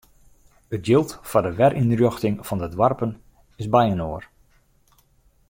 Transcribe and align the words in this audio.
It 0.75 0.85
jild 0.87 1.09
foar 1.29 1.43
de 1.45 1.51
werynrjochting 1.59 2.35
fan 2.47 2.59
de 2.61 2.69
doarpen 2.75 3.11
is 3.61 3.71
byinoar. 3.73 4.23